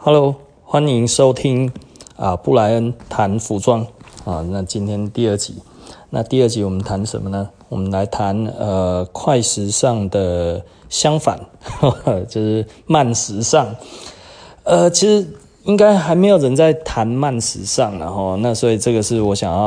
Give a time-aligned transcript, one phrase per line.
[0.00, 1.72] Hello，欢迎收听
[2.14, 3.84] 啊布莱恩谈服装
[4.24, 4.46] 啊。
[4.48, 5.56] 那今天第二集，
[6.10, 7.50] 那第二集我们谈什么呢？
[7.68, 11.40] 我们来谈呃快时尚的相反，
[11.80, 13.74] 呵 呵就是慢时尚。
[14.62, 15.26] 呃，其实。
[15.68, 19.58] 应该还没有人在谈慢时尚，然后那所以这个是我想要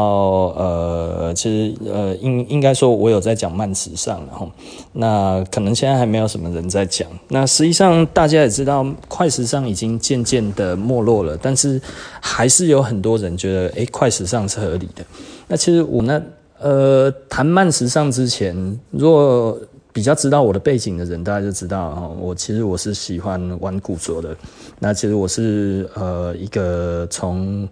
[0.57, 4.49] 呃，其实呃应应该说我有在讲慢时尚，然后
[4.93, 7.07] 那可能现在还没有什么人在讲。
[7.27, 11.79] 那实际上大家也知道，快时尚已经渐渐的没落了，但是
[12.19, 15.05] 还是有很多人觉得，诶，快时尚是合理的。
[15.47, 16.19] 那其实我那
[16.59, 19.55] 呃谈慢时尚之前，如果
[19.93, 24.35] 比较知道我的背景的人，大家就知道哦，我其实我是喜欢玩古着的。
[24.79, 27.67] 那其实我是呃一个从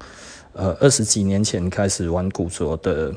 [0.54, 3.14] 呃二十几年前开始玩古着的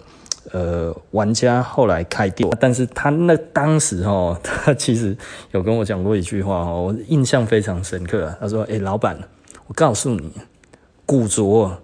[0.53, 2.49] 呃玩家，后来开店。
[2.61, 5.17] 但是他那当时哦，他其实
[5.51, 8.33] 有跟我讲过一句话哦，我印象非常深刻。
[8.41, 9.19] 他说：“诶，老板，
[9.67, 10.31] 我告诉你，
[11.05, 11.77] 古着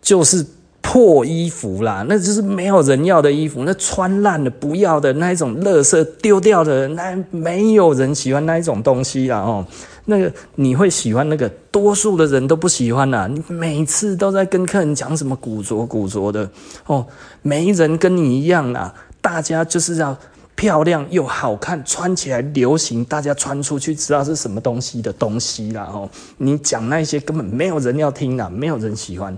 [0.00, 0.46] 就是。”
[0.90, 9.62] 破衣服啦，那就是没有人要的衣服，那穿烂了不要的那一种垃圾丢掉的，那没有人喜欢那一种东西啦哦。
[10.06, 13.26] 那个你会喜欢那个，多数的人都不喜欢啦。
[13.26, 16.48] 你每次都在跟客人讲什么古着古着的
[16.86, 17.06] 哦，
[17.42, 18.94] 没人跟你一样啦。
[19.20, 20.16] 大家就是要
[20.54, 26.08] 漂亮又好看，穿起来流行，大家穿出去知道是什么东西的东西啦哦。
[26.38, 29.36] 你讲那些根本没有人要听啦，没有人喜欢。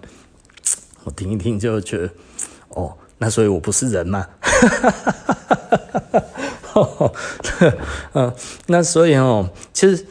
[1.05, 2.11] 我听一听就觉得，
[2.71, 4.27] 哦，那所以我不是人吗？
[8.15, 8.33] 嗯，
[8.67, 10.07] 那所以哦，其实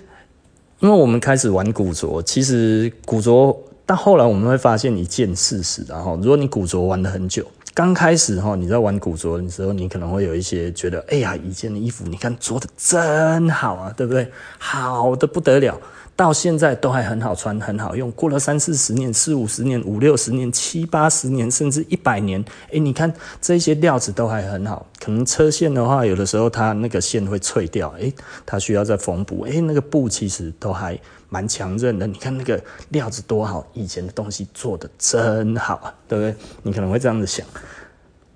[0.79, 14.31] 因为我们开始玩古着，其实古着到后来我们会发现一件事实，然后如果你古着玩了很久，刚开始哈你在玩古着的时候，你可能会有一些觉得，哎呀，以前的衣服你看做的真好啊，对不对？
[14.57, 15.79] 好的不得了。
[16.19, 18.11] 到现在都还很好穿，很好用。
[18.11, 24.85] 过了三四十年、四五十年、五六十年、七八十年，甚至一百年，诶，你看这些料子都还很好。
[24.99, 28.13] 可能车线的话，有的时候它那个线会脆掉，诶，
[28.45, 29.45] 它需要再缝补。
[29.45, 30.99] 诶，那个布其实都还
[31.29, 32.05] 蛮强韧的。
[32.05, 36.35] 你看那个料子多好，以前的东西做得真好啊，对不对？
[36.63, 37.47] 你可能会这样子想，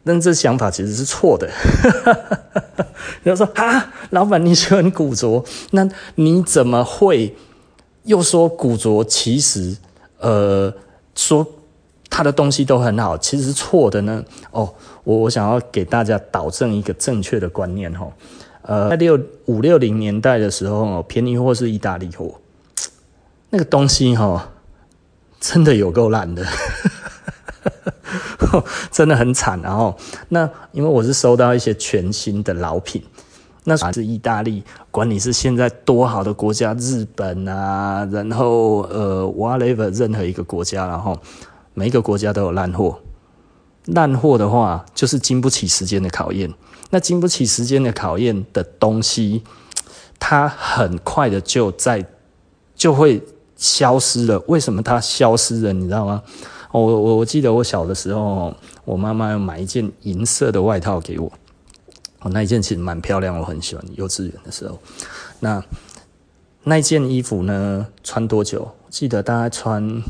[0.06, 1.50] 但这想法其实是错的。
[3.24, 7.36] 然后说啊，老板你喜欢古着，那你怎么会？
[8.04, 9.76] 又说古着其实，
[10.20, 10.74] 呃，
[11.16, 11.46] 说
[12.10, 14.24] 他的东西都很好，其实是错的呢。
[14.52, 18.08] 哦，我我想要给大家导正一个正确的观念哈。
[18.64, 22.36] 呃，在六五六零年代的时候，便宜货是意大利货，
[23.50, 24.52] 那个东西哈，
[25.40, 26.46] 真的有够烂的，
[28.92, 29.60] 真的很惨。
[29.62, 29.98] 然后，
[30.30, 33.04] 那因为我是收到一些全新的老品。
[33.66, 41.18] 那是意大利，管你是现在多好的国家，日本啊，然后呃，whatever，任何一个国家，然后
[41.74, 43.00] 每一个国家都有烂货。
[43.86, 46.54] 烂货的话，就是经不起时间的考验。
[46.90, 49.44] 那经不起时间的考验的东西，
[50.20, 52.06] 它很快的就在
[52.76, 53.22] 就会
[53.56, 54.40] 消失了。
[54.48, 55.74] 为什么它消失了？
[55.74, 56.22] 你知道吗？
[56.72, 58.54] 我我我记得我小的时候，
[58.86, 61.32] 我妈妈要买一件银色的外套给我。
[62.24, 63.86] 哦，那一件其实蛮漂亮，我很喜欢。
[63.96, 64.80] 幼稚园的时候，
[65.42, 65.62] 那
[66.64, 68.70] 那件衣服呢，穿多久？
[68.90, 70.02] 记得大概穿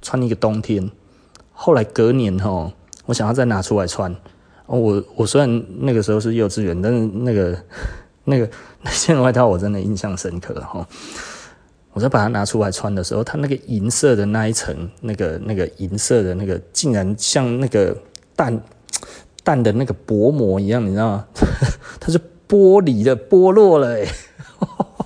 [0.00, 0.90] 穿一个冬天。
[1.52, 2.72] 后来隔年哈，
[3.04, 4.14] 我想要再拿出来穿。
[4.66, 7.62] 我我虽然那个时候是幼稚园，但是那个
[8.24, 8.48] 那个
[8.80, 10.88] 那件外套我真的印象深刻哈。
[11.92, 17.94] 我再把它拿出来穿的时候，它那个银色的那一层，那个那个银色的那个，竟然像那个
[18.34, 18.58] 蛋。
[19.44, 21.26] 蛋的那个薄膜一样，你知道吗？
[22.00, 22.18] 它是
[22.48, 24.06] 剥离的，剥落了，哎，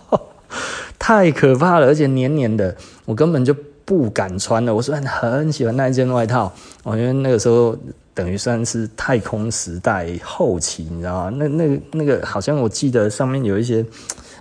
[0.99, 3.54] 太可怕了，而且黏黏的，我根本就
[3.84, 4.75] 不敢穿了。
[4.75, 6.53] 我虽然很喜欢那一件外套，
[6.84, 7.77] 哦，因为那个时候
[8.15, 11.37] 等于算是太空时代后期，你知道吗？
[11.37, 13.84] 那那个那个好像我记得上面有一些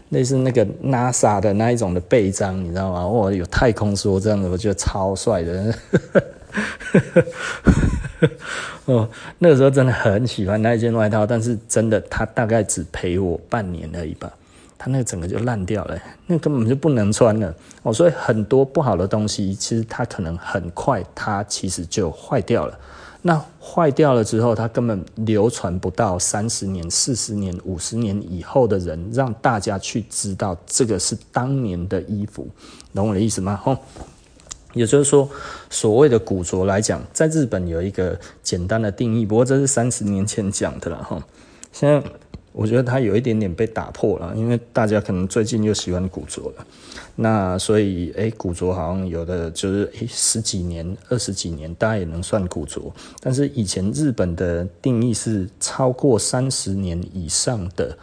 [0.09, 3.07] 类似那个 NASA 的那一种的背章，你知道吗？
[3.07, 5.73] 哇，有太空梭这样的，我觉得超帅的。
[8.85, 9.07] 哦，
[9.39, 14.31] 那个时候真的很喜欢那一件外套，但是真的，它大概只陪我半年而已吧。
[14.79, 17.53] 它那个整个就烂掉了，那根本就不能穿了。
[17.83, 22.77] 哦，所以很多不好的东西，其实它可能很快，它其实就坏掉了。
[23.23, 32.47] 那坏掉了之后，它根本流传不到三十年、四十年、五十年以后的人，让大家去知道这个是当年的衣服，
[32.93, 33.59] 懂我的意思吗？
[33.65, 33.77] 哦。
[34.73, 35.29] 也就是说，
[35.69, 41.21] 所谓的古着来讲，在日本有一个简单的定义，不过这是三十年前讲的了哈。
[41.71, 42.03] 现在
[42.51, 46.65] 我觉得它有一点点被打破了，因为大家可能最近又喜欢古着了，
[47.15, 52.91] 那所以诶，古着好像有的就是诶十几年、二十几年，大家也能算古着。
[53.19, 57.95] 但是以前日本的定义是超过三十年以上的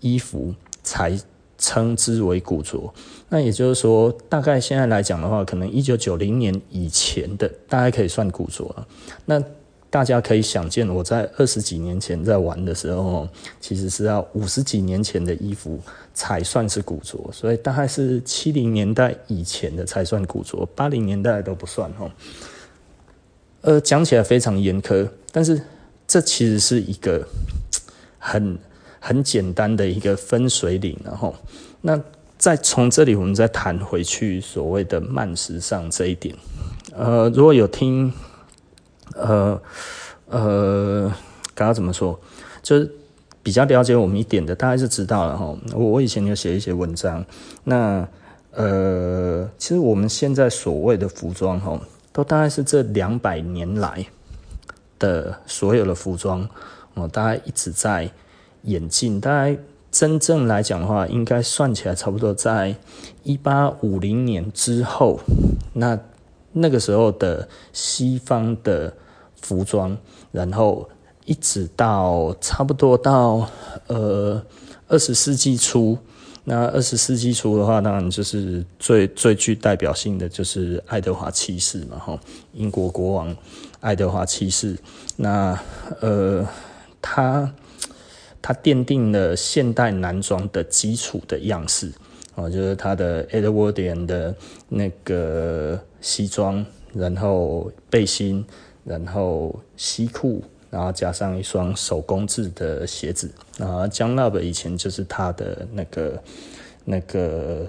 [0.00, 1.16] 衣服才
[1.56, 2.92] 称之为古着。
[3.32, 8.86] 那也就是说，大概现在来讲的话，可能一九九零年以前的，大概可以算古着了。
[9.24, 9.42] 那
[9.88, 13.26] 大家可以想见，我在二十几年前在玩的时候，
[13.58, 15.80] 其实是要五十几年前的衣服
[16.12, 22.10] 才算是古着，所以大概是七零年代以前的才算古着，八零年代都不算哈。
[23.62, 25.58] 呃，讲起来非常严苛，但是
[26.06, 27.26] 这其实是一个
[28.18, 28.58] 很
[29.00, 31.34] 很简单的一个分水岭，然后
[31.80, 31.98] 那
[32.42, 36.34] 再从这里我们再谈回去所谓的慢时尚这一点，
[36.92, 38.12] 呃，如果有听。
[39.14, 39.60] 呃
[40.26, 41.12] 呃，
[41.54, 42.18] 刚刚怎么说？
[42.60, 42.90] 就是
[43.44, 45.56] 比较了解我们一点的，大概是知道了哈。
[45.72, 47.24] 我我以前有写一些文章，
[47.62, 48.08] 那
[48.50, 51.80] 呃，其实我们现在所谓的服装哈，
[52.12, 54.04] 都大概是这两百年来
[54.98, 56.48] 的所有的服装，
[56.94, 58.10] 哦，大概一直在
[58.62, 59.20] 演进。
[59.20, 59.56] 大概
[59.92, 62.74] 真正来讲的话，应该算起来差不多在
[63.22, 65.20] 一八五零年之后，
[65.74, 65.96] 那
[66.50, 68.92] 那个时候的西方的。
[69.44, 69.98] 服装，
[70.30, 70.88] 然后
[71.24, 73.44] 一直到差不多到
[73.88, 74.40] 呃
[74.86, 75.98] 二十世纪初，
[76.44, 82.16] 那二十世纪初的话，当然就是最最具代表性的就是爱德华七世嘛，哈，
[82.52, 83.36] 英国国王
[83.80, 84.78] 爱德华七世，
[85.16, 85.58] 那
[86.00, 86.46] 呃
[87.00, 87.52] 他
[88.42, 91.90] 他奠定了现代男装的基础的样式，
[92.34, 94.34] 哦，就是他的 Edwardian 的
[94.68, 98.44] 那个西装，然后背心。
[98.84, 103.30] 然后西裤，然后加上一双手工制的鞋子。
[103.60, 106.20] 啊，John Love 以前就是他的那个
[106.84, 107.64] 那个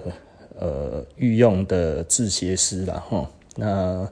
[0.58, 3.30] 呃御用的制鞋师了哈。
[3.54, 4.10] 那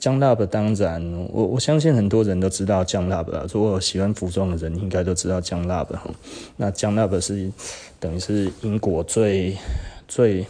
[0.00, 3.46] John Love 当然，我我相信很多人都知道 John Love 了。
[3.52, 6.10] 如果喜欢服装的人，应该都知道 John Love 哈。
[6.56, 7.50] 那 John Love 是
[7.98, 9.56] 等于是英国最
[10.06, 10.46] 最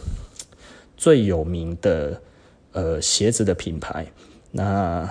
[0.95, 2.21] 最有名的
[2.73, 4.05] 呃鞋子的品牌。
[4.51, 5.09] 那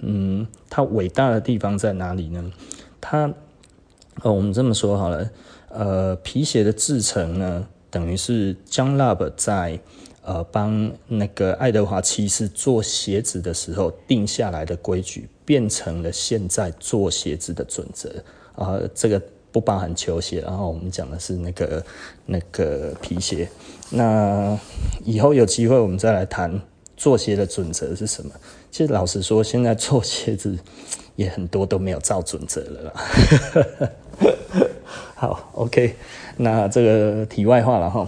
[0.00, 2.52] 嗯，它伟大的地方在哪里呢？
[3.00, 3.32] 它，
[4.22, 5.30] 呃，我们这么说好了，
[5.68, 9.78] 呃，皮鞋的制成呢，等于是 John Lube 在
[10.28, 18.10] 呃帮那个爱德华七世做鞋子的时候定下来的规矩，变成了现在做鞋子的准则
[18.54, 18.90] 啊，呃。
[18.94, 19.20] 这个
[19.50, 21.82] 不包含球鞋，然后我们讲的是那个
[22.26, 23.48] 那个皮鞋。
[23.88, 24.54] 那
[25.02, 26.60] 以后有机会我们再来谈
[26.94, 28.30] 做鞋的准则是什么。
[28.70, 30.58] 其实老实说，现在做鞋子
[31.16, 32.92] 也很多都没有照准则了啦。
[35.16, 35.96] 好，OK，
[36.36, 38.06] 那这个题外话了哈。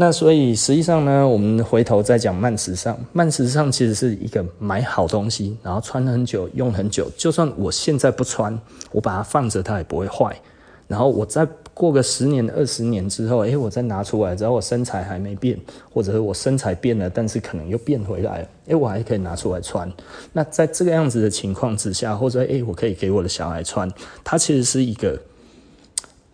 [0.00, 2.96] 那所以实际上呢，我们回头再讲慢时尚。
[3.12, 7.10] 慢时尚其实是一个买好东西，然后穿很久，用很久。
[7.16, 8.56] 就算我现在不穿，
[8.92, 10.40] 我把它放着，它也不会坏。
[10.86, 15.58] 然后我再过个十年、二十年之后，诶，我再拿出来，只要我身材还没变，
[15.92, 19.92] 或者是我身材变了，但是可能又变回来了，诶，我还可以拿出来穿。
[20.32, 23.90] 那在这个样子的情况之下，或者诶，我可以给我的小孩穿，
[24.22, 25.20] 它其实是一个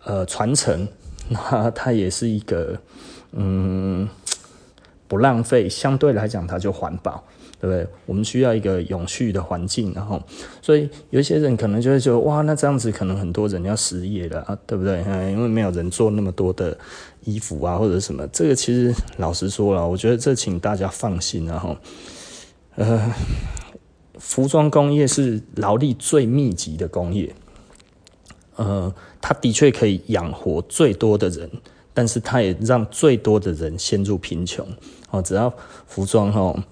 [0.03, 0.87] 呃传承，
[1.27, 2.77] 那它也是一个
[3.31, 4.07] 嗯
[5.07, 7.23] 不浪费，相对来讲它就环保。
[7.57, 7.87] 对不对？
[8.05, 10.21] 我们需要一个永续的环境，然后，
[10.61, 14.99] 所以有一些人可能就会觉得，哇，那这样子可能很多人要失业了啊，对不对？
[15.31, 16.77] 因为没有人做那么多的
[17.23, 18.27] 衣服啊，或者什么。
[18.27, 21.75] 这个其实老实说了，我觉得这请大家放心，然后，
[22.75, 23.11] 呃，
[24.19, 27.33] 服装工业是劳力最密集的工业，
[28.57, 31.49] 呃，它的确可以养活最多的人，
[31.95, 34.63] 但是它也让最多的人陷入贫穷。
[35.09, 35.51] 哦，只要
[35.87, 36.63] 服装哈。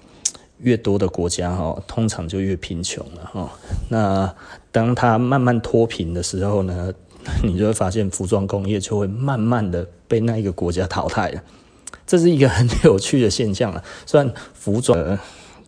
[0.59, 3.51] 越多的国家哈，通常就越贫穷了哈。
[3.89, 4.33] 那
[4.71, 6.93] 当它慢慢脱贫的时候呢，
[7.43, 11.43] 你就会发现服装工业就会慢慢的被那一个国家淘汰了。
[12.07, 13.83] 这是一个很有趣的现象啊。
[14.05, 15.19] 虽然服装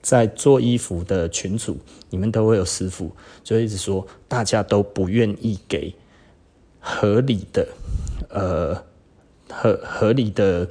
[0.02, 1.78] 在做衣服的群组，
[2.10, 3.12] 你们都会有师傅，
[3.44, 5.94] 就一直说大家都不愿意给
[6.80, 7.68] 合理的
[8.30, 8.82] 呃
[9.52, 10.68] 合合理的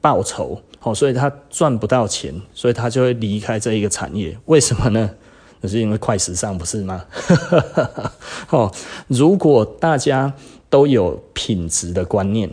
[0.00, 0.60] 报酬。
[0.82, 4.36] 哦，所以他赚不到钱，所以他就会离开这一个产业。
[4.44, 5.10] 为什么呢？
[5.62, 7.02] 那是因为快时尚，不是吗？
[8.50, 8.70] 哦，
[9.06, 10.30] 如果大家
[10.68, 12.50] 都有品质的观念，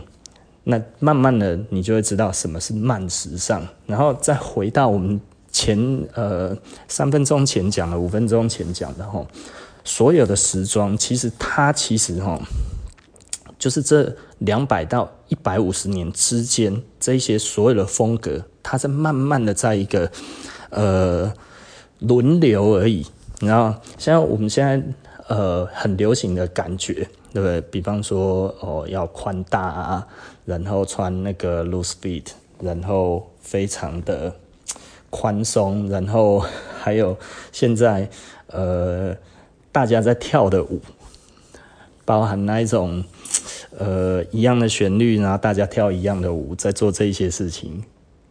[0.64, 3.62] 那慢慢的你就会知道什么是慢时尚。
[3.84, 5.78] 然后再回到我们前
[6.14, 6.56] 呃
[6.88, 9.22] 三分钟前讲的，五分钟前讲的哈，
[9.84, 12.40] 所有的时装其实它其实哈。
[13.58, 20.12] 就是这两百到一百五十年之间，这些所有的风格，它在慢慢的在一个
[20.68, 21.32] 呃
[22.00, 23.06] 轮流而已。
[23.40, 24.82] 你知道，像我们现在
[25.28, 27.62] 呃很流行的感觉，对不对？
[27.62, 30.06] 比方说哦要宽大啊，
[30.44, 32.26] 然后穿那个 loose fit，
[32.60, 34.36] 然后非常的
[35.08, 36.44] 宽松，然后
[36.78, 37.16] 还有
[37.52, 38.06] 现在
[38.48, 39.16] 呃
[39.72, 40.78] 大家在跳的舞，
[42.04, 43.02] 包含那一种
[43.84, 47.82] 呃一样的旋律，然后大家跳一样的舞，在做这些事情，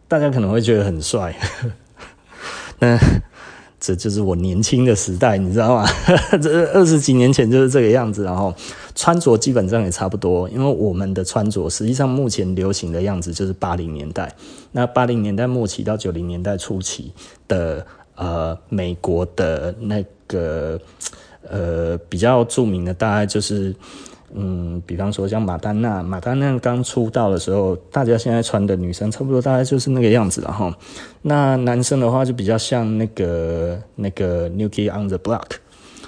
[0.08, 1.36] 大家可能会觉得很帅，
[2.80, 2.98] 那。
[3.84, 5.84] 这就是我年轻的时代，你知道吗？
[6.40, 8.54] 这二十几年前就是这个样子，然后
[8.94, 10.48] 穿着基本上也差不多。
[10.50, 14.32] 因为我们的穿着实际上目前流行的样子就是八零年代，
[14.70, 17.12] 那八零年代末期到九零年代初期
[17.48, 20.80] 的呃美国的那个
[21.50, 23.74] 呃比较著名的，大概就是。
[24.34, 30.74] 嗯，比方说像马丹娜，马丹娜刚出道的时候，大家现在穿的女生差不多大概就是那个样子了哈。
[31.20, 35.42] 那男生的话就比较像那个那个 New Kid on the Block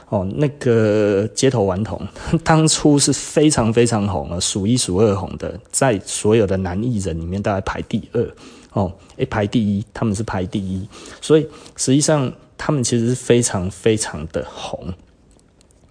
[0.08, 2.00] 哦，那个街头顽童，
[2.42, 8.34] 当初是非常非常红了，数一数二红的，在所有的男艺人里面大概排第二
[8.72, 10.88] 哦，诶，排第一，他们是排第一，
[11.20, 14.92] 所以实际上他们其实是非常非常的红。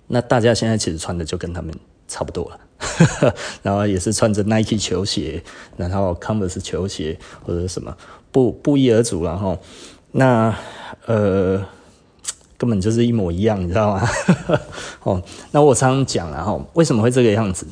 [0.08, 1.72] 那大家现在其实穿的就跟他们。
[2.08, 2.60] 差不多了，
[3.62, 5.44] 然后也是穿着 Nike 球鞋，
[5.78, 7.96] 然后 Converse 球鞋或者什么，
[8.32, 9.58] 不不一而足，然后
[10.12, 10.56] 那
[11.06, 11.66] 呃
[12.58, 14.08] 根本就是一模一样，你知道吗？
[15.04, 17.66] 哦，那我常常讲了哈，为什么会这个样子？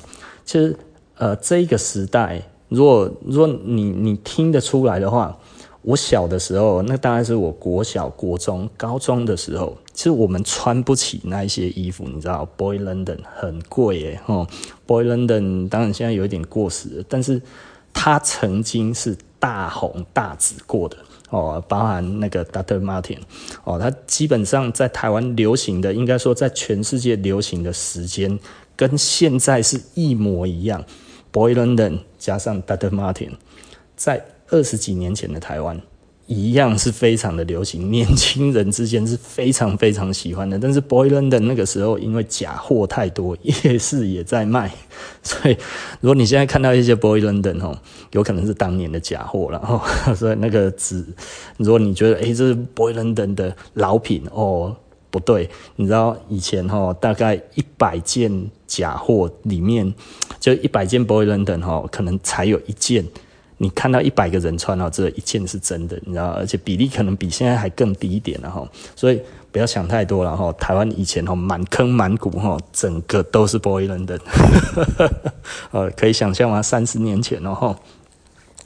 [0.46, 0.76] 其实
[1.18, 5.38] 呃这个时代，如果如果你你听得出来的话。
[5.84, 14.48] 我小的时候，那大概是我国小、国中、高中的时候，其实我们穿不起那一些衣服，你知道，Boy London 很贵耶，哦
[14.86, 17.42] ，Boy London 当然现在有一点过时了，但是
[17.94, 20.98] 它曾经是大红大紫过的
[21.30, 22.80] 哦，包含那个 Dr.
[22.80, 23.20] Martin
[23.64, 28.40] 哦，它基本上在台湾流行的，应该说在全世界流行的时间
[28.76, 30.84] 跟现在是一模一样
[31.32, 32.90] ，Boy London 加上 Dr.
[32.90, 33.32] Martin
[33.96, 34.26] 在。
[34.54, 35.82] 二十几年前的台湾
[36.34, 40.58] 一样是非常的流行，年轻人之间是非常非常喜欢的。
[40.58, 44.72] 但是 Boy London 那个时候因为假货太多，夜市也在卖，
[45.22, 45.58] 所以
[46.00, 47.78] 如果你现在看到一些 Boy London 哦，
[48.12, 49.82] 有可能是当年的假货了哦。
[50.16, 51.06] 所以那个纸，
[51.58, 54.74] 如果你觉得诶、欸、这是 Boy London 的老品哦，
[55.10, 59.94] 不对，你知道以前哦，大概一百件假货里面，
[60.40, 63.06] 就一百件 Boy London 哦，可能才有一件。
[63.62, 70.52] 你看到一百个人穿到这一件是真的，你知道，而且比例可能比现在还更低一点了哈，所以不要想太多了哈。
[70.54, 74.20] 台湾以前哈满坑满谷哈，整个都是 Boy London，
[75.70, 76.60] 呃，可以想象吗？
[76.64, 77.80] 三十年前哦哈，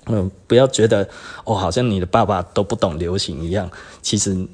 [0.05, 1.05] 嗯，不要觉得
[1.43, 3.69] 哦，好像你的爸爸都不懂流行一样，
[4.01, 4.47] 其实。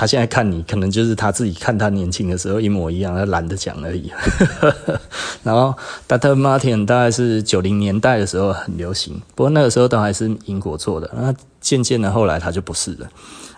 [0.00, 4.12] 他现在看你，可能就是他自己看他年轻的时候一模一样，他懒得讲而已。
[5.42, 5.74] 然后
[6.08, 11.10] ，Data Martin 大概是九零年代的时候很流行，不过那个时候都还是英国做的。
[11.16, 13.08] 那渐渐的后来他就不是了。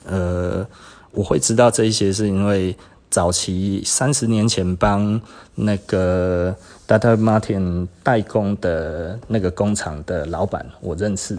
[0.06, 0.66] 呃，
[1.12, 2.74] 我会知道这一些是因为
[3.10, 5.20] 早期三十年前帮
[5.56, 6.56] 那个
[6.88, 11.36] Data Martin 代工的那个工厂的老板，我认识。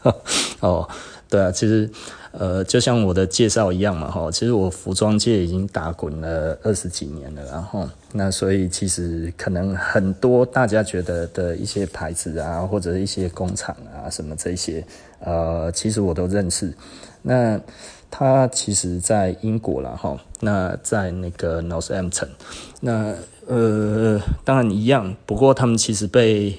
[0.60, 0.88] 哦，
[1.28, 1.90] 对啊，其实。
[2.32, 14.84] 呃，就像我的介绍一样嘛，哈，其实我服装界已经打滚了二十几年了，然后那所以其实可能很多大家觉得的一些牌子啊，或者一些工厂啊，什么这些，
[15.20, 16.72] 呃，其实我都认识。
[17.20, 17.60] 那
[18.10, 22.28] 他其实在英国了，哈，那在那个 Northampton，
[22.80, 23.14] 那
[23.46, 26.58] 呃，当然一样，不过他们其实被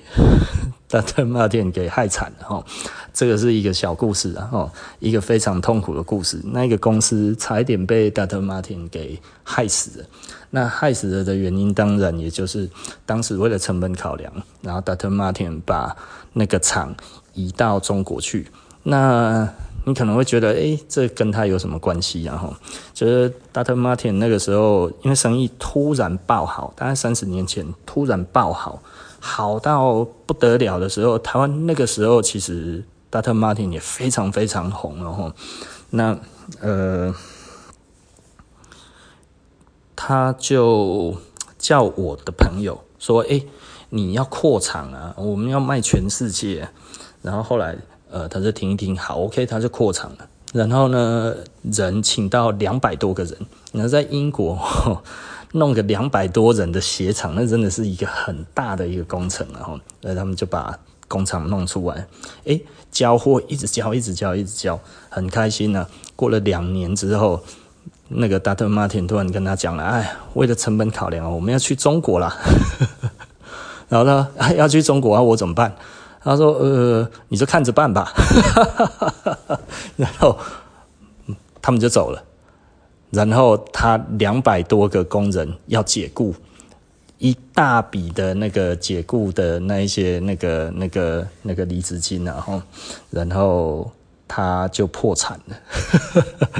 [0.93, 1.25] Dr.
[1.25, 2.63] Martin 给害惨了，哈。
[3.11, 6.39] 这个是一个小故事啊，哦，一个非常痛苦的故事。
[6.43, 8.39] 那一个公司差一点被 Dr.
[8.39, 10.05] Martin 给害死了。
[10.51, 12.69] 那害死了的原因，当然也就是
[13.07, 14.31] 当时为了成本考量，
[14.61, 15.09] 然后 Dr.
[15.09, 15.95] Martin 把
[16.33, 16.95] 那个厂
[17.33, 18.47] 移到中国去。
[18.83, 19.47] 那
[19.85, 22.37] 你可能会觉得，诶，这跟他有什么关系啊？
[22.37, 22.53] 哈，
[22.93, 23.75] 就是 Dr.
[23.75, 28.81] Martin 那个时候因为生意突然爆好，大概三十年前突然爆好，
[29.23, 32.83] 好到不得了的时候，台湾那个时候其实。
[33.13, 33.31] Dr.
[33.31, 35.35] Martin 也非常非常红了哈，
[35.91, 36.17] 那
[36.61, 37.13] 呃，
[39.95, 41.15] 他就
[41.59, 43.39] 叫我的朋友说：“哎、
[43.91, 46.67] 你要扩厂啊，我们要卖全世界。”
[47.21, 47.77] 然后后来
[48.09, 50.27] 呃，他就听一听，好，OK，他就扩厂了。
[50.51, 53.37] 然后呢，人请到两百多个人，
[53.73, 54.57] 然后在英国，
[55.53, 62.05] 弄个两百多人的鞋厂，那真的是一个很大的一个工程，然后，那，他们就把工厂弄出来，
[62.45, 64.79] 诶，交货一直交，一直交，一直交，
[65.09, 67.43] 很开心呢、过了两年之后，
[68.09, 68.67] 那个 Dr.
[68.67, 72.35] Martin 突然跟他讲了，哎，为了成本考量，我们要去中国啦。
[73.89, 75.75] 然后呢，要去中国啊，我怎么办？
[76.23, 78.11] 他说，呃，你就看着办吧。
[79.97, 80.35] 然后
[81.61, 82.23] 他们就走了。
[83.13, 86.33] 然后他两百多个工人要解雇，
[87.19, 92.61] 一大笔的那个解雇的那一些那个那个那个离职金，然后
[93.11, 93.91] 然后
[94.27, 95.55] 他就破产了。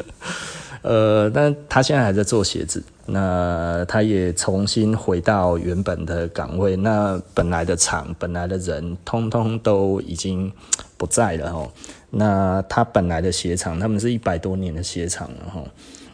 [0.84, 10.52] 呃，但他现在还在做鞋子，那他也重新回到原本的岗位，那本来的厂本来的人通通都已经
[10.98, 11.68] 不在了哈。
[12.12, 15.64] 那他本来的鞋厂，他们是一百多年的鞋厂了哈。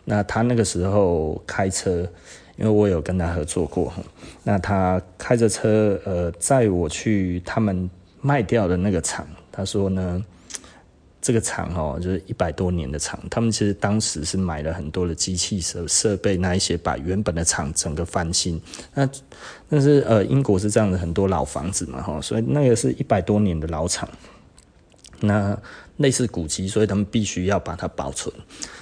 [0.10, 2.00] 那他那个时候开车，
[2.58, 3.94] 因为我有跟他合作过，
[4.44, 7.88] 那他开着车，呃，载我去他们
[8.20, 9.28] 卖掉的那个厂。
[9.52, 10.26] 他说呢，
[11.22, 18.60] 这个厂哦，就是一百多年的厂，他们其实当时是买了很多的机器设设备，那一些把原本的厂整个翻新。
[18.96, 19.08] 那
[19.70, 24.10] 但是呃，英国是这样的，很多老房子嘛，哈，所以那个是一百多年的老厂，
[25.20, 25.56] 那
[25.98, 28.34] 类似古迹，所以他们必须要把它保存。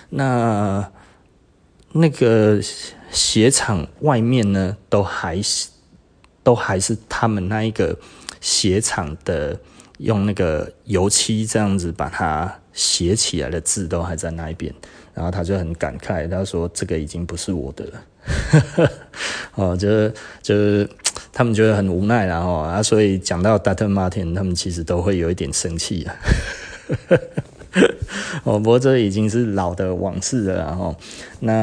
[0.10, 0.90] 那
[2.00, 2.60] 那个
[3.12, 5.68] 鞋厂外面呢，都还是
[6.44, 7.98] 都还是他们那一个
[8.40, 9.60] 鞋厂的，
[9.98, 14.74] 用那个油漆这样子把它写起来的字都还在那一边。
[15.14, 18.04] 然后他就很感慨，他说：“这个已经不是我的了。
[19.56, 20.14] ”哦，就是
[20.44, 20.88] 就是
[21.34, 23.92] 他们觉得很无奈，然后啊，所以讲到 Dr.
[23.92, 26.16] Martin，他们其实都会有一点生气啊。
[28.44, 30.96] 哦，不过这已经是老的往事了，然后
[31.42, 31.54] 那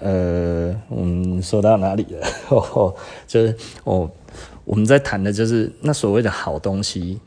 [0.00, 2.26] 呃，我们说到哪里了？
[2.50, 2.94] 哦，
[3.26, 4.10] 就是哦，
[4.64, 7.20] 我们在谈的就是那所谓的好东西，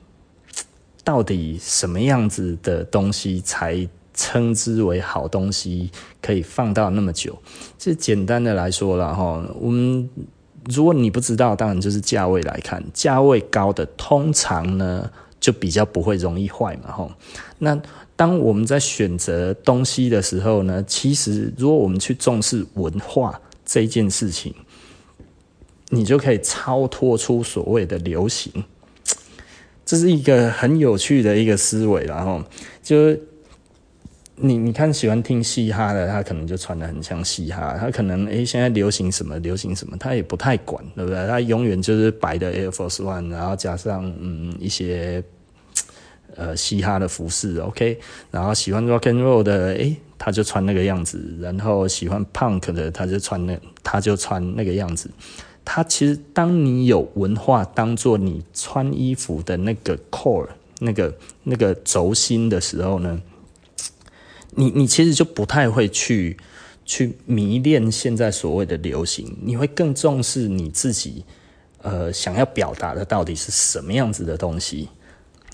[1.04, 7.38] 到底什么样子的东西才称之为好东西，可以放到那么久？
[7.78, 10.10] 这简单的来说了哈，我们
[10.69, 17.15] 如果你不知道，当然就是价位来看，价位高的通常呢就比较不会容易坏嘛，哈，
[17.60, 17.80] 那。
[18.15, 24.54] 当我们在选择东西的时候呢，其实如果我们去重视文化这件事情，
[25.89, 28.52] 你就可以超脱出所谓的流行，
[29.84, 32.04] 这是一个很有趣的一个思维。
[32.04, 32.43] 然后，
[32.84, 33.19] 就是
[34.36, 41.28] 你你看喜欢听嘻哈的，他可能就穿得很像嘻哈，他可能诶现在流行什么流行什么，他也不太管，对不对？
[41.28, 45.23] 他永远就是白的 Air Force One，然后加上嗯一些。
[46.36, 48.00] 呃，嘻哈的服饰，OK，
[48.32, 55.10] 然后喜欢 Rock and Roll 的，诶，他就穿那个样子；然后喜欢 Punk 的，他就穿那，他就穿那个样子。
[55.63, 60.48] 他其实，当你有文化当做你穿衣服的那个 core，
[60.80, 63.22] 那个那个轴心的时候呢，
[64.52, 66.36] 你你其实就不太会去
[66.84, 71.24] 去迷恋现在所谓的流行，你会更重视你自己，
[71.82, 74.89] 呃，想要表达的到底是什么样子的东西。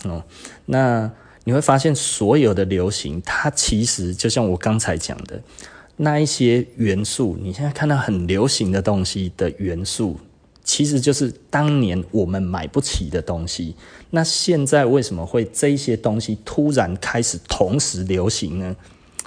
[0.06, 0.24] 哦，
[0.66, 1.12] 那
[1.44, 5.42] 你会发现，所有的流行，它其实就像我刚才讲的
[5.98, 7.38] 那一些元素。
[7.42, 10.20] 你现在看到很流行的东西的元素，
[10.64, 13.76] 其实就是当年我们买不起的东西。
[14.12, 18.76] 那现在为什么会这些东西突然开始同时流行呢？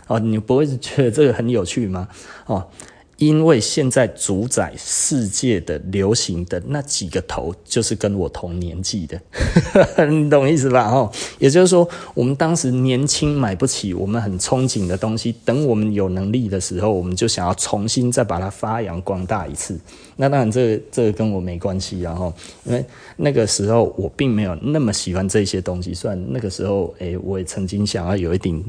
[0.07, 2.09] 哦，你不会觉得这个很有趣吗？
[2.47, 2.69] 哦。
[3.19, 9.21] 因为现在主宰世界的流行的那几个头，就是跟我同年纪的，
[10.07, 10.91] 你懂意思吧？
[10.91, 19.79] 哦，也就是说，我们当时年轻买不起，我们很憧憬的东西，等我们有能力的时候，我们就想要重新再把它发扬光大一次。
[20.17, 22.33] 那当然，这个这个跟我没关系，然后
[22.65, 22.85] 因为
[23.17, 28.65] 那个时候我并没有那么喜欢这些东西，虽然那个时候，诶，我也曾经想要有一顶。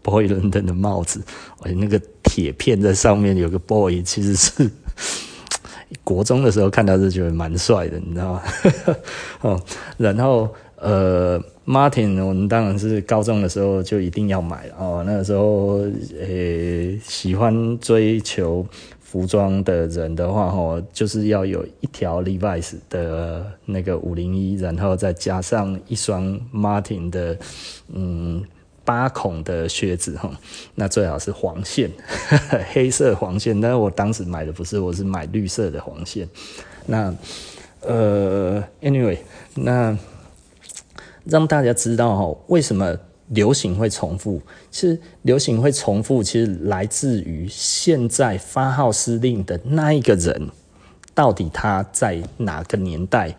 [0.00, 1.20] Boy London 的帽子，
[1.60, 2.00] 而且那个
[2.40, 4.70] 铁片在上面有个 boy，其实是
[6.04, 8.42] 国中的时候看到是觉得蛮帅的，你知道吗？
[9.42, 9.60] 哦，
[9.96, 15.02] 然后呃，Martin，我们当然是高中的时候就一定要买哦。
[15.04, 15.78] 那个时候，
[16.20, 18.64] 诶、欸，喜欢追求
[19.00, 27.36] 服装的人的话，哦，就是要有一条 Levi's 的那个五零一，然后再加上一双 Martin 的，
[27.92, 28.44] 嗯。
[28.88, 30.30] 八孔的靴子哈，
[30.74, 31.90] 那最好是黄线，
[32.72, 33.60] 黑色黄线。
[33.60, 36.26] 但是我当时买的不是，我是买绿色的黄线。
[36.86, 37.14] 那
[37.82, 39.18] 呃，anyway，
[39.56, 39.94] 那
[41.24, 42.96] 让大家知道哈，为什么
[43.26, 44.40] 流行会重复？
[44.70, 50.48] 其实流行会重复，其实来自于现在发号施令的那一个人，
[51.12, 53.36] 到底他在哪个年代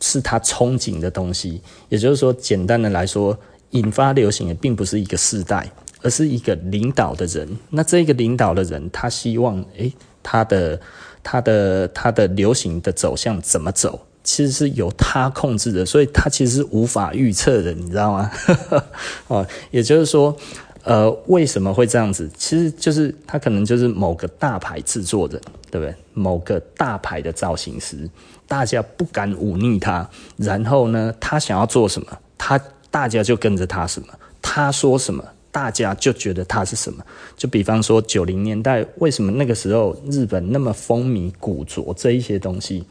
[0.00, 1.62] 是他憧憬的东西？
[1.88, 3.38] 也就是说，简单的来说，
[3.72, 7.46] 引发流行的并不是一个世代，而是一个领导的人。
[7.68, 10.80] 那这个领导的人，他希望，诶，他的、
[11.22, 14.06] 他的、他的流行的走向怎么走？
[14.24, 18.30] 其实是由他控制的，所以他其实是无法预测的，你知道吗？
[19.26, 20.36] 哦，也就是说，
[20.84, 22.30] 呃，为什么会这样子？
[22.36, 25.40] 其实就是他可能就是某个大牌制作人，
[25.72, 25.92] 对不对？
[26.14, 28.08] 某个大牌的造型师，
[28.46, 32.06] 大家不敢忤逆他，然后呢，他想要做什么，
[32.38, 32.60] 他
[32.92, 34.08] 大家就跟着他什么，
[34.40, 37.02] 他说什么，大家就觉得他是什么。
[37.36, 42.84] 就比方说九零年代，为什么那个时候日本那么风靡古着这一些东西？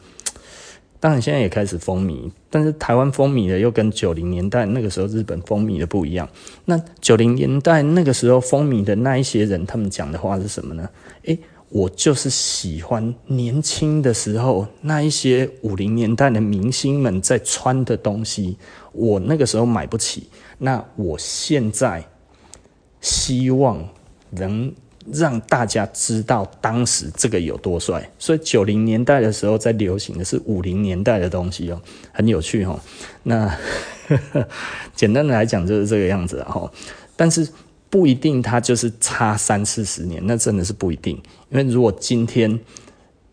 [0.98, 6.28] 当然，现在也开始风靡，但是台湾风靡的又跟九零年代那个时候日本风靡的不一样。
[6.64, 10.88] 那九零年代那个时候风靡的那一些人，他们讲的话是什么呢？
[11.24, 11.36] 诶，
[11.72, 18.56] 我就是喜欢年轻的时候那一些五零年代的明星们在穿的东西，
[18.92, 22.04] 我那个时候买不起，那我现在
[23.00, 23.88] 希望
[24.30, 24.72] 能。
[25.12, 31.82] 让大家知道当时这个有多帅，所以九零年代的时候在流行的是五零年代的东西哦，
[32.12, 32.78] 很有趣哦。
[33.24, 33.52] 那
[34.94, 36.70] 简单的来讲就是这个样子哈，
[37.16, 37.48] 但是
[37.92, 41.14] 不一定它就是差三四十年，那真的是不一定。
[41.50, 42.58] 因为如果今天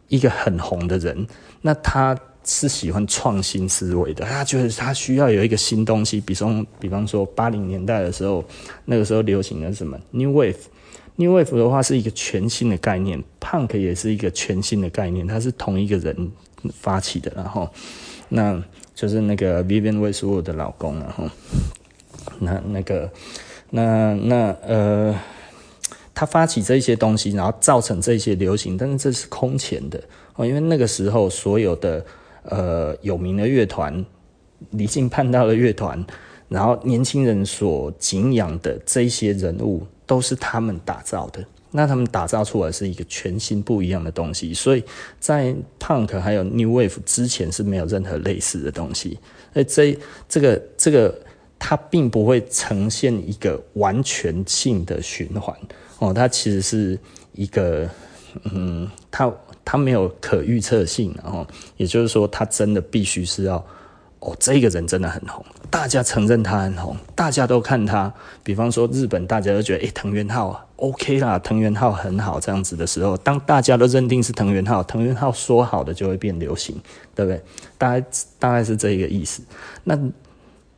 [0.09, 1.25] 一个很红的人，
[1.61, 8.43] 那他是喜欢创新思维的，他觉得他需要有一个新东西，比方比方说八零年代的时候，
[8.83, 10.57] 那个时候流行的什么 New Wave。
[11.15, 16.31] New Wave 的话是一个全新的概念，Punk 也是一个全新的概念，它是同一个人
[16.73, 17.69] 发起的，然后
[18.27, 18.61] 那
[18.93, 21.29] 就是那个 Vivienne Westwood 的老公，然后
[22.39, 23.09] 那那个
[23.69, 25.19] 那那呃，
[26.13, 30.01] 他发起这些东西，然后造成这些流行，但是这是空前的
[30.35, 32.05] 哦，因为那个时候所有的
[32.43, 34.05] 呃有名的乐团，
[34.71, 36.05] 离经叛道的乐团，
[36.47, 39.85] 然后年轻人所敬仰的这些人物。
[40.09, 44.83] 都是他们打造的，那他们打造出来是一个全新不一样的东西，所以
[45.19, 49.19] 在 Punk 还有 New Wave 之前是没有任何类似的东西，
[49.53, 49.95] 而这
[50.27, 51.15] 这个这个
[51.59, 55.55] 它并不会呈现一个完全性的循环
[55.99, 56.97] 哦，它其实是
[57.33, 57.87] 一个
[58.45, 59.31] 嗯，它
[59.63, 61.45] 它没有可预测性，然后
[61.77, 63.63] 也就是说，它真的必须是要。
[64.21, 68.13] 哦，这个人真的很红，大家承认他很红，大家都看他。
[68.43, 76.75] 比方说日本，大家都觉得，诶，藤原浩 OK 啦，藤原浩很好这样子的时候，当大家都认定是藤原浩，藤原浩说好的就会变流行，
[77.15, 77.41] 对不对？
[77.77, 78.05] 大概
[78.37, 79.41] 大概是这一个意思。
[79.85, 79.97] 那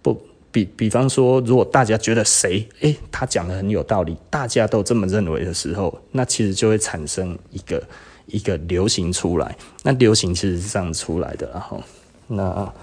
[0.04, 7.84] 不比比方说，如果大家觉得谁，诶，他讲的很有道理，大家都这么认为的时候，那其实就会产生一个
[8.28, 9.56] 一个流行出来。
[9.84, 11.82] 那流行其实是这样出来的，然后
[12.28, 12.74] 那。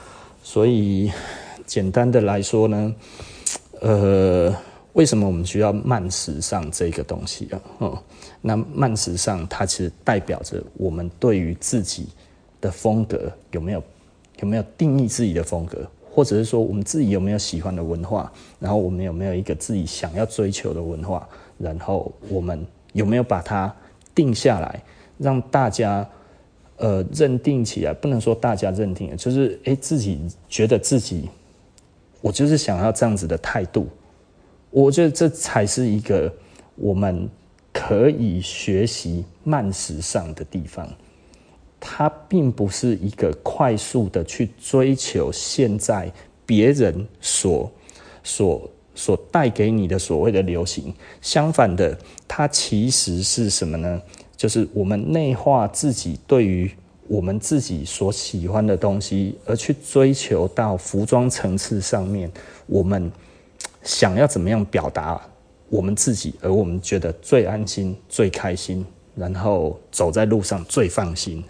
[0.41, 1.13] 所以，
[1.67, 2.95] 简单的来说呢，
[3.81, 4.55] 呃，
[4.95, 7.61] 为什么我们需要慢时尚这个东西啊？
[7.79, 8.03] 哦，
[8.41, 12.07] 那慢时尚它其实代表着我们对于自己
[12.63, 13.85] 的风格有没有
[14.41, 15.87] 有没有定义自己的风格，
[16.19, 21.29] 或者是说我们自己有没有喜欢的文化，然后我们有没有一个自己想要追求的文化，
[21.59, 23.73] 然后我们有没有把它
[24.17, 24.83] 定下来，
[25.19, 26.05] 让大家。
[26.81, 31.29] 呃，认定起来不能说大家认定，就是诶、自己觉得自己，
[32.21, 33.89] 我就是想要这样子的态度。
[34.71, 36.33] 我觉得这才是一个
[36.77, 37.29] 我们
[37.73, 40.89] 可以学习慢时尚的地方。
[41.81, 46.13] 它并不是一个快速的去追求现在
[46.45, 47.71] 别人所
[48.23, 50.93] 所所带给你的所谓的流行。
[51.21, 54.03] 相反的，它其实是什么呢？
[54.37, 56.71] 就是我们内化自己对于
[57.07, 62.31] 我们自己所喜欢的东西，而去追求到服装层次上面，
[62.67, 63.11] 我们
[63.83, 65.21] 想要怎么样表达
[65.71, 68.85] 我们自己，而我们觉得最安心、最开心，
[69.19, 71.43] 然后走在路上最放心。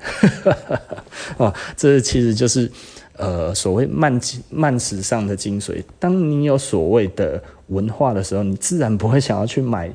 [1.36, 2.70] 哦，这其实就是
[3.16, 5.82] 呃所谓慢慢时尚的精髓。
[5.98, 9.92] 当你有所谓的文化的时候，你自然不会想要去买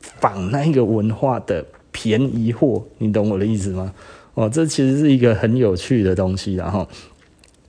[0.00, 1.64] 仿那个文化的。
[1.92, 3.92] 便宜货，你懂我的意思吗？
[4.34, 6.86] 哦，这其实是一个很有趣的东西，然后，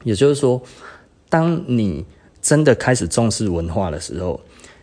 [0.04, 0.62] 也就是说，
[1.27, 2.06] 当你
[2.39, 4.39] 真的开始重视文化的时候，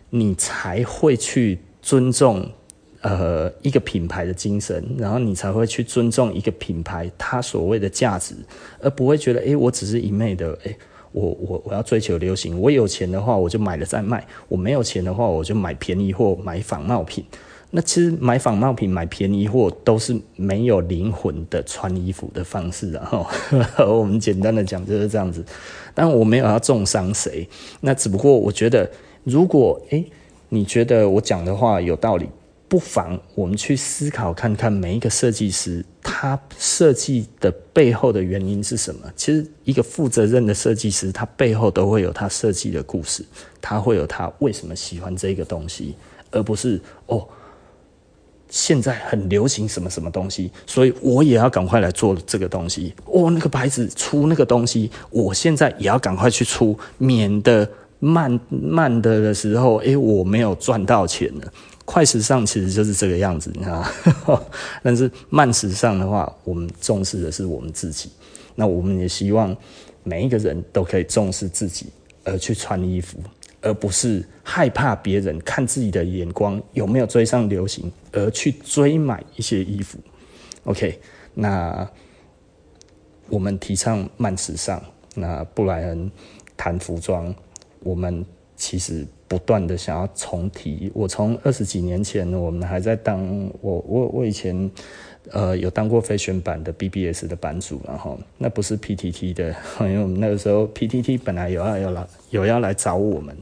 [0.09, 2.51] 你才会去尊重
[3.01, 8.35] 呃一个品牌的精神，然后你才会去尊重一个品牌它所谓的价值，
[8.81, 10.75] 而不会觉得，诶，我只是一昧的，诶，
[11.11, 17.23] 我我我要追求流行，我有钱的话我就买了再卖，我没有钱的话我就买便宜货，买仿冒品。
[17.71, 23.05] 那其实买仿冒品、买便宜货都是没有灵魂的穿衣服的方式啊！
[23.05, 25.45] 哈， 我们简单的讲就是这样子。
[25.93, 27.47] 但我没有要中伤谁，
[27.81, 28.89] 那只不过我觉得，
[29.23, 30.03] 如果诶
[30.49, 32.27] 你觉得我讲的话有道理，
[32.69, 39.11] 不妨我们去思考看看，每一个设计师他设计的背后的原因是什么？
[39.15, 43.25] 其实一个负责任的设计师，他背后都会有他设计的故事，
[43.59, 45.95] 他会有他为什么喜欢这个东西，
[46.31, 47.27] 而不是哦。
[48.51, 52.95] 现在很流行什么什么东西，所以我也要赶快来做这个东西。
[53.05, 61.53] 哦，那个牌子出那个东西，我现在也要赶快去出，免得慢慢的的时候，诶，我没有赚到钱了。
[61.91, 63.81] 快时尚其实就是这个样子，你知道
[64.27, 64.39] 吗？
[64.83, 68.11] 但是慢时尚的话，我们重视的是我们自己。
[68.53, 69.57] 那我们也希望
[70.03, 71.87] 每一个人都可以重视自己，
[72.23, 73.17] 而去穿衣服。
[73.61, 79.97] 而不是害怕别人看自己的眼光有没有追上流行，而去追买一些衣服。
[80.65, 81.01] OK，
[81.33, 81.89] 那
[83.29, 84.79] 我们提倡慢时尚。
[85.15, 86.11] 那布莱恩
[86.55, 87.33] 谈服装，
[87.79, 88.23] 我们
[88.59, 90.91] 其实不断的想要重提。
[90.93, 94.69] 我从二十几年前，我们还在当我我我以前。
[95.31, 103.37] 呃，有当过飞旋版的 BBS 的版主，然后那不是 PTT 的，因为我们那个时候 PTT 本来有要要来有要来找我们，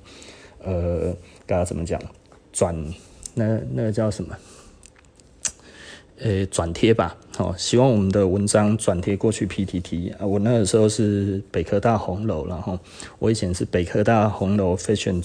[0.66, 2.02] 呃，该要怎么讲？
[2.52, 2.76] 转
[3.36, 4.36] 那那个叫什么？
[6.20, 10.26] 呃，转贴吧，哦，希望我们的文章转贴过去 PTT 啊。
[10.26, 12.80] 我那个时候是北科大红楼，然后
[13.20, 15.24] 我以前是北科大红楼 Fashion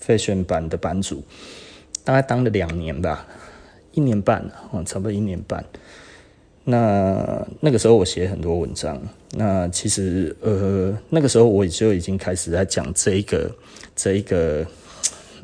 [0.00, 1.24] Fashion 版的版主，
[2.04, 3.26] 大概当了两年吧。
[3.92, 5.64] 一年半，哦，差不多一年半。
[6.62, 9.00] 那那个时候我写很多文章。
[9.32, 13.50] 那其实，呃，那个时候我就已经开始在讲这一个，
[13.96, 14.64] 这一个，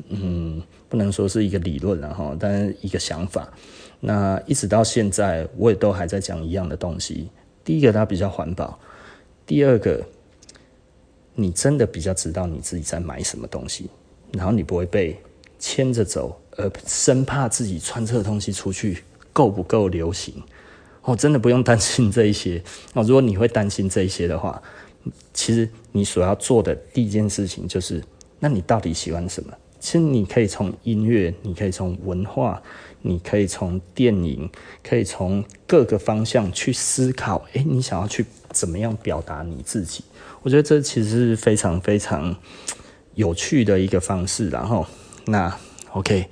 [0.07, 3.51] 嗯，不能说是一个理论了哈，但一个想法。
[4.07, 7.27] 那一直到现在，我也都还在讲一样的东西。
[7.63, 8.77] 第一个，它比较环保；
[9.47, 9.99] 第二个，
[11.33, 13.89] 你真的比较知道你自己在买什么东西，
[14.31, 15.19] 然后你不会被
[15.57, 16.39] 牵着走。
[16.57, 20.35] 呃，生怕自己穿这个东西出去够不够流行，
[21.01, 22.63] 哦，真的不用担心这一些
[22.93, 23.01] 哦。
[23.01, 24.61] 如果你会担心这一些的话，
[25.33, 28.03] 其实你所要做的第一件事情就是，
[28.39, 29.51] 那你到底喜欢什么？
[29.79, 32.61] 其实你可以从音乐，你可以从文化，
[33.01, 34.49] 你可以从电影，
[34.83, 37.45] 可以从各个方向去思考。
[37.53, 40.03] 诶，你想要去怎么样表达你自己？
[40.43, 42.35] 我觉得这其实是非常非常
[43.15, 44.49] 有趣的一个方式。
[44.49, 44.85] 然后，
[45.25, 45.55] 那。
[45.91, 46.25] OK，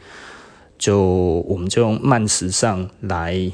[0.78, 1.00] 就
[1.48, 3.50] 我们就用慢时尚来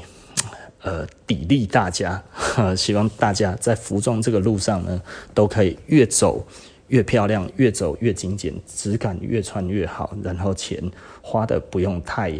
[0.82, 2.20] 呃砥砺大家，
[2.76, 5.00] 希望大家在服装这个路上呢，
[5.32, 6.44] 都可以越走
[6.90, 10.80] 越漂亮，越走越精简，质感越穿越好，然后钱
[11.20, 12.32] 花的不用太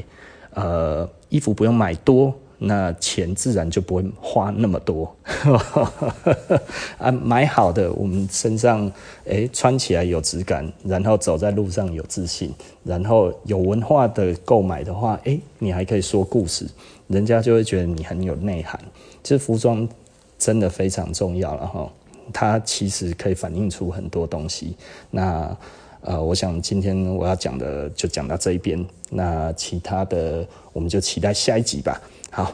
[0.54, 2.32] 呃，衣服不用买多。
[2.62, 5.16] 那钱自然就不会花那么多
[7.00, 7.10] 啊！
[7.10, 8.92] 买好的，我们身上
[9.24, 12.52] 诶、穿起来有质感，然后走在路上有自信，
[12.84, 16.66] 然后有文化的购买的话，诶、你还可以说故事，
[17.06, 18.78] 人家就会觉得你很有内涵。
[19.22, 19.88] 其实服装
[20.36, 21.90] 真的非常重要了哈，
[22.32, 24.76] 它其实可以反映出很多东西。
[25.10, 25.56] 那
[26.02, 32.00] 呃，我想今天我要讲的就讲到这一边，那其他的我们就期待下一集吧。
[32.30, 32.52] 好，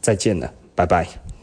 [0.00, 1.37] 再见了，拜拜。